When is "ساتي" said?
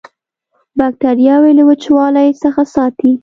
2.73-3.11